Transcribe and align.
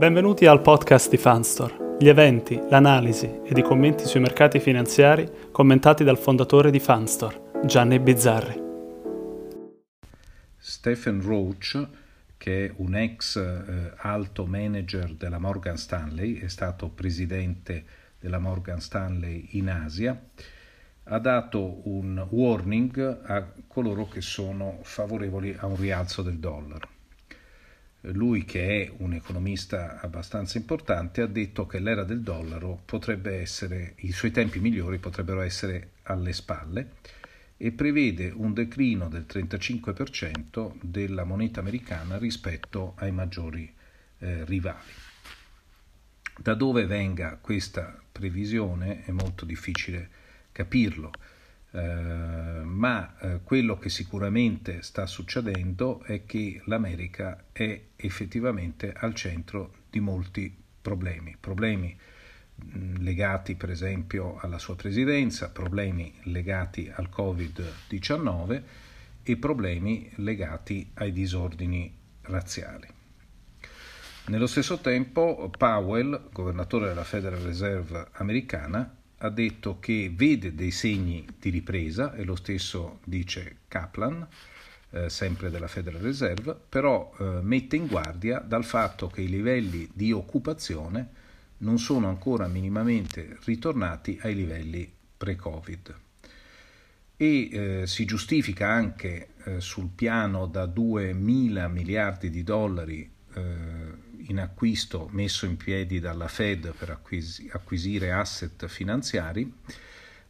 Benvenuti 0.00 0.46
al 0.46 0.62
podcast 0.62 1.10
di 1.10 1.18
Fanstore, 1.18 1.96
gli 1.98 2.08
eventi, 2.08 2.58
l'analisi 2.70 3.42
ed 3.44 3.58
i 3.58 3.62
commenti 3.62 4.06
sui 4.06 4.20
mercati 4.20 4.58
finanziari 4.58 5.30
commentati 5.52 6.04
dal 6.04 6.16
fondatore 6.16 6.70
di 6.70 6.80
Fanstore, 6.80 7.60
Gianni 7.66 7.98
Bizzarri. 7.98 8.62
Stephen 10.56 11.20
Roach, 11.20 11.86
che 12.38 12.64
è 12.64 12.72
un 12.76 12.94
ex 12.94 13.36
eh, 13.36 13.92
alto 13.98 14.46
manager 14.46 15.12
della 15.12 15.38
Morgan 15.38 15.76
Stanley, 15.76 16.38
è 16.38 16.48
stato 16.48 16.88
presidente 16.88 17.84
della 18.18 18.38
Morgan 18.38 18.80
Stanley 18.80 19.48
in 19.50 19.68
Asia, 19.68 20.18
ha 21.04 21.18
dato 21.18 21.86
un 21.90 22.26
warning 22.30 23.20
a 23.26 23.52
coloro 23.66 24.08
che 24.08 24.22
sono 24.22 24.78
favorevoli 24.80 25.54
a 25.58 25.66
un 25.66 25.76
rialzo 25.76 26.22
del 26.22 26.38
dollaro 26.38 26.99
lui 28.02 28.44
che 28.44 28.84
è 28.84 28.92
un 28.98 29.12
economista 29.12 30.00
abbastanza 30.00 30.56
importante 30.56 31.20
ha 31.20 31.26
detto 31.26 31.66
che 31.66 31.78
l'era 31.78 32.04
del 32.04 32.22
dollaro 32.22 32.80
potrebbe 32.84 33.38
essere, 33.40 33.94
i 33.98 34.12
suoi 34.12 34.30
tempi 34.30 34.58
migliori 34.58 34.98
potrebbero 34.98 35.42
essere 35.42 35.92
alle 36.04 36.32
spalle 36.32 36.92
e 37.56 37.72
prevede 37.72 38.30
un 38.34 38.54
declino 38.54 39.08
del 39.08 39.26
35% 39.28 40.72
della 40.80 41.24
moneta 41.24 41.60
americana 41.60 42.16
rispetto 42.16 42.94
ai 42.96 43.12
maggiori 43.12 43.70
eh, 44.20 44.44
rivali. 44.46 44.92
Da 46.38 46.54
dove 46.54 46.86
venga 46.86 47.36
questa 47.38 48.00
previsione 48.10 49.04
è 49.04 49.10
molto 49.10 49.44
difficile 49.44 50.08
capirlo. 50.52 51.12
Eh, 51.72 52.62
ma 52.64 53.16
eh, 53.20 53.40
quello 53.44 53.78
che 53.78 53.90
sicuramente 53.90 54.82
sta 54.82 55.06
succedendo 55.06 56.02
è 56.02 56.24
che 56.24 56.60
l'America 56.64 57.44
è 57.52 57.80
effettivamente 57.94 58.92
al 58.92 59.14
centro 59.14 59.74
di 59.88 60.00
molti 60.00 60.52
problemi, 60.82 61.36
problemi 61.38 61.96
mh, 62.56 63.02
legati 63.02 63.54
per 63.54 63.70
esempio 63.70 64.38
alla 64.40 64.58
sua 64.58 64.74
presidenza, 64.74 65.50
problemi 65.50 66.12
legati 66.24 66.90
al 66.92 67.08
Covid-19 67.08 68.62
e 69.22 69.36
problemi 69.36 70.10
legati 70.16 70.90
ai 70.94 71.12
disordini 71.12 71.94
razziali. 72.22 72.88
Nello 74.26 74.46
stesso 74.46 74.78
tempo 74.78 75.50
Powell, 75.56 76.30
governatore 76.32 76.88
della 76.88 77.04
Federal 77.04 77.40
Reserve 77.40 78.08
americana, 78.12 78.96
ha 79.22 79.28
detto 79.28 79.78
che 79.78 80.10
vede 80.14 80.54
dei 80.54 80.70
segni 80.70 81.26
di 81.38 81.50
ripresa, 81.50 82.14
e 82.14 82.24
lo 82.24 82.36
stesso 82.36 83.00
dice 83.04 83.58
Kaplan, 83.68 84.26
eh, 84.90 85.10
sempre 85.10 85.50
della 85.50 85.68
Federal 85.68 86.00
Reserve, 86.00 86.58
però 86.68 87.14
eh, 87.18 87.24
mette 87.42 87.76
in 87.76 87.86
guardia 87.86 88.38
dal 88.38 88.64
fatto 88.64 89.08
che 89.08 89.20
i 89.20 89.28
livelli 89.28 89.88
di 89.92 90.10
occupazione 90.10 91.18
non 91.58 91.78
sono 91.78 92.08
ancora 92.08 92.46
minimamente 92.48 93.36
ritornati 93.44 94.18
ai 94.22 94.34
livelli 94.34 94.90
pre-Covid. 95.16 95.94
E 97.16 97.48
eh, 97.50 97.86
si 97.86 98.06
giustifica 98.06 98.68
anche 98.68 99.28
eh, 99.44 99.60
sul 99.60 99.90
piano 99.94 100.46
da 100.46 100.64
2 100.64 101.12
mila 101.12 101.68
miliardi 101.68 102.30
di 102.30 102.42
dollari 102.42 103.10
eh, 103.34 103.42
in 104.30 104.38
acquisto 104.38 105.08
messo 105.10 105.44
in 105.44 105.56
piedi 105.56 106.00
dalla 106.00 106.28
Fed 106.28 106.72
per 106.72 106.90
acquisire 107.52 108.12
asset 108.12 108.66
finanziari, 108.68 109.52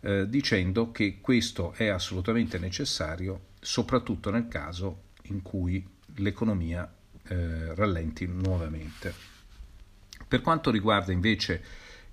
eh, 0.00 0.28
dicendo 0.28 0.90
che 0.90 1.18
questo 1.20 1.72
è 1.72 1.88
assolutamente 1.88 2.58
necessario, 2.58 3.48
soprattutto 3.60 4.30
nel 4.30 4.48
caso 4.48 5.08
in 5.24 5.42
cui 5.42 5.86
l'economia 6.16 6.90
eh, 7.28 7.74
rallenti 7.74 8.26
nuovamente. 8.26 9.14
Per 10.26 10.40
quanto 10.40 10.70
riguarda 10.70 11.12
invece 11.12 11.62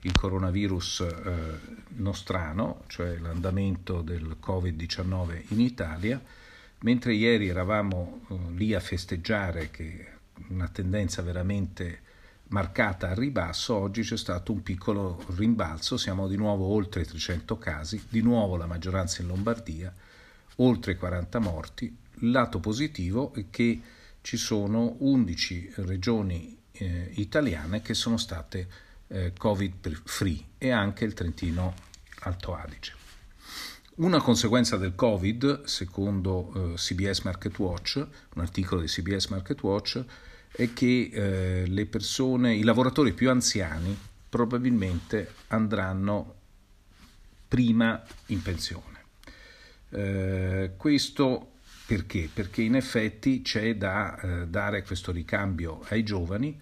il 0.01 0.11
coronavirus 0.11 0.99
eh, 0.99 1.59
nostrano, 1.95 2.83
cioè 2.87 3.17
l'andamento 3.17 4.01
del 4.01 4.37
Covid-19 4.41 5.45
in 5.49 5.61
Italia, 5.61 6.21
mentre 6.79 7.13
ieri 7.13 7.47
eravamo 7.47 8.21
eh, 8.29 8.35
lì 8.55 8.73
a 8.73 8.79
festeggiare 8.79 9.71
che 9.71 10.15
una 10.49 10.67
tendenza 10.67 11.21
veramente 11.21 12.01
marcata 12.49 13.09
al 13.09 13.15
ribasso, 13.15 13.75
oggi 13.75 14.01
c'è 14.01 14.17
stato 14.17 14.51
un 14.51 14.63
piccolo 14.63 15.23
rimbalzo, 15.35 15.97
siamo 15.97 16.27
di 16.27 16.37
nuovo 16.37 16.65
oltre 16.65 17.01
i 17.01 17.05
300 17.05 17.57
casi, 17.57 18.05
di 18.09 18.21
nuovo 18.21 18.55
la 18.55 18.65
maggioranza 18.65 19.21
in 19.21 19.27
Lombardia, 19.27 19.93
oltre 20.57 20.95
40 20.95 21.39
morti. 21.39 21.85
Il 22.19 22.31
lato 22.31 22.59
positivo 22.59 23.33
è 23.33 23.45
che 23.49 23.81
ci 24.21 24.37
sono 24.37 24.95
11 24.99 25.73
regioni 25.77 26.57
eh, 26.71 27.11
italiane 27.15 27.81
che 27.81 27.93
sono 27.93 28.17
state 28.17 28.67
eh, 29.07 29.33
covid 29.37 30.01
free 30.05 30.43
e 30.57 30.71
anche 30.71 31.05
il 31.05 31.13
Trentino 31.13 31.73
Alto 32.21 32.55
Adige. 32.55 32.96
Una 33.97 34.21
conseguenza 34.21 34.77
del 34.77 34.93
Covid, 34.93 35.63
secondo 35.63 36.53
eh, 36.53 36.73
CBS 36.75 37.21
Market 37.21 37.57
Watch, 37.57 37.95
un 37.95 38.41
articolo 38.43 38.81
di 38.81 38.85
CBS 38.85 39.25
Market 39.29 39.59
Watch, 39.63 40.03
è 40.51 40.71
che 40.71 41.63
eh, 41.65 41.85
persone, 41.87 42.53
i 42.53 42.61
lavoratori 42.61 43.13
più 43.13 43.31
anziani 43.31 43.97
probabilmente 44.29 45.33
andranno 45.47 46.35
prima 47.47 48.03
in 48.27 48.43
pensione. 48.43 49.03
Eh, 49.89 50.73
questo 50.77 51.53
perché? 51.87 52.29
Perché 52.31 52.61
in 52.61 52.75
effetti 52.75 53.41
c'è 53.41 53.77
da 53.77 54.19
eh, 54.19 54.47
dare 54.47 54.83
questo 54.83 55.11
ricambio 55.11 55.83
ai 55.87 56.03
giovani 56.03 56.55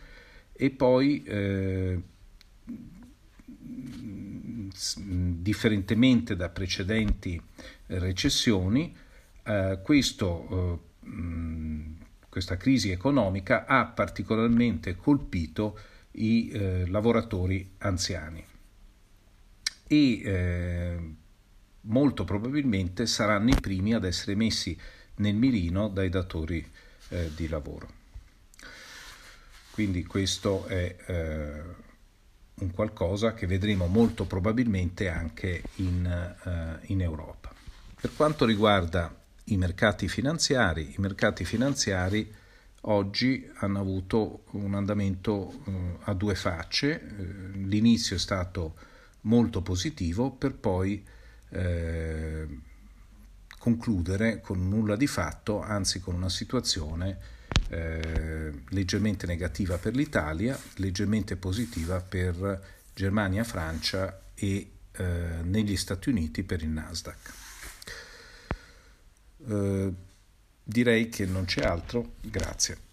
e 0.53 0.69
poi 0.69 1.21
eh, 1.23 2.01
differentemente 4.97 6.35
da 6.35 6.49
precedenti 6.49 7.41
recessioni, 7.87 8.95
eh, 9.43 9.79
questo, 9.83 10.81
eh, 11.01 11.09
questa 12.29 12.57
crisi 12.57 12.91
economica 12.91 13.65
ha 13.65 13.85
particolarmente 13.85 14.95
colpito 14.95 15.79
i 16.11 16.49
eh, 16.49 16.87
lavoratori 16.87 17.73
anziani 17.79 18.43
e 19.87 20.21
eh, 20.23 21.13
molto 21.81 22.23
probabilmente 22.23 23.05
saranno 23.05 23.49
i 23.49 23.59
primi 23.59 23.93
ad 23.93 24.05
essere 24.05 24.35
messi 24.35 24.77
nel 25.17 25.35
mirino 25.35 25.87
dai 25.87 26.09
datori 26.09 26.65
eh, 27.09 27.31
di 27.35 27.47
lavoro. 27.47 28.03
Quindi 29.71 30.05
questo 30.05 30.65
è 30.65 30.95
eh, 31.07 31.63
un 32.55 32.71
qualcosa 32.71 33.33
che 33.33 33.47
vedremo 33.47 33.87
molto 33.87 34.25
probabilmente 34.25 35.09
anche 35.09 35.63
in, 35.75 36.35
uh, 36.43 36.85
in 36.91 37.01
Europa. 37.01 37.53
Per 37.99 38.13
quanto 38.15 38.45
riguarda 38.45 39.13
i 39.45 39.57
mercati 39.57 40.07
finanziari, 40.07 40.93
i 40.95 40.99
mercati 40.99 41.43
finanziari 41.43 42.31
oggi 42.81 43.49
hanno 43.55 43.79
avuto 43.79 44.43
un 44.51 44.75
andamento 44.75 45.33
uh, 45.33 45.99
a 46.03 46.13
due 46.13 46.35
facce. 46.35 47.01
Uh, 47.01 47.57
l'inizio 47.67 48.15
è 48.15 48.19
stato 48.19 48.75
molto 49.21 49.61
positivo 49.61 50.31
per 50.31 50.53
poi 50.53 51.03
eh, 51.49 52.47
concludere 53.65 54.41
con 54.41 54.69
nulla 54.69 54.95
di 54.95 55.07
fatto, 55.07 55.59
anzi 55.59 55.99
con 55.99 56.13
una 56.13 56.29
situazione 56.29 57.17
eh, 57.69 58.61
leggermente 58.69 59.25
negativa 59.25 59.79
per 59.79 59.95
l'Italia, 59.95 60.55
leggermente 60.75 61.35
positiva 61.35 61.99
per 61.99 62.63
Germania, 62.93 63.43
Francia 63.43 64.21
e 64.35 64.69
eh, 64.91 65.03
negli 65.41 65.75
Stati 65.77 66.09
Uniti 66.09 66.43
per 66.43 66.61
il 66.61 66.69
Nasdaq. 66.69 67.33
Eh, 69.47 69.93
direi 70.63 71.09
che 71.09 71.25
non 71.25 71.45
c'è 71.45 71.63
altro, 71.63 72.17
grazie. 72.21 72.84